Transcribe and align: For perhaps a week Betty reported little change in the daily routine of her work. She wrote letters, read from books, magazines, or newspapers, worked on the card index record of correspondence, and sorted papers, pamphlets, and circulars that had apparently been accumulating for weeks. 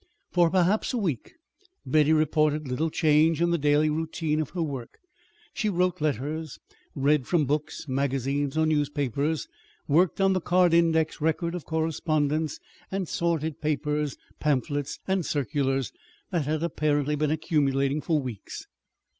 For 0.31 0.49
perhaps 0.49 0.93
a 0.93 0.97
week 0.97 1.35
Betty 1.85 2.11
reported 2.11 2.67
little 2.67 2.89
change 2.89 3.39
in 3.39 3.51
the 3.51 3.57
daily 3.59 3.87
routine 3.91 4.41
of 4.41 4.49
her 4.49 4.63
work. 4.63 4.97
She 5.53 5.69
wrote 5.69 6.01
letters, 6.01 6.57
read 6.95 7.27
from 7.27 7.45
books, 7.45 7.87
magazines, 7.87 8.57
or 8.57 8.65
newspapers, 8.65 9.47
worked 9.87 10.19
on 10.19 10.33
the 10.33 10.41
card 10.41 10.73
index 10.73 11.21
record 11.21 11.53
of 11.53 11.65
correspondence, 11.65 12.59
and 12.89 13.07
sorted 13.07 13.61
papers, 13.61 14.17
pamphlets, 14.39 14.97
and 15.07 15.23
circulars 15.23 15.91
that 16.31 16.45
had 16.47 16.63
apparently 16.63 17.13
been 17.15 17.29
accumulating 17.29 18.01
for 18.01 18.19
weeks. 18.19 18.65